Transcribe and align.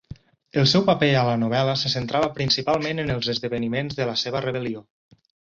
El 0.59 0.63
seu 0.69 0.85
paper 0.85 1.09
a 1.19 1.25
la 1.27 1.35
novel·la 1.41 1.75
se 1.81 1.91
centrava 1.95 2.31
principalment 2.39 3.03
en 3.05 3.13
els 3.17 3.31
esdeveniments 3.35 4.01
de 4.01 4.09
la 4.13 4.19
seva 4.25 4.45
rebel·lió. 4.49 4.85